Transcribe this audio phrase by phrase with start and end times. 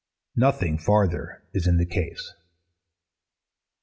[0.35, 2.33] Nothing farther is in the case.